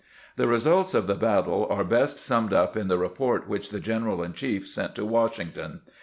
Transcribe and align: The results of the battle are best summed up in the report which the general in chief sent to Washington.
The 0.35 0.47
results 0.47 0.95
of 0.95 1.05
the 1.05 1.13
battle 1.13 1.67
are 1.69 1.83
best 1.83 2.17
summed 2.17 2.53
up 2.53 2.75
in 2.75 2.87
the 2.87 2.97
report 2.97 3.47
which 3.47 3.69
the 3.69 3.79
general 3.79 4.23
in 4.23 4.33
chief 4.33 4.67
sent 4.67 4.95
to 4.95 5.05
Washington. 5.05 5.81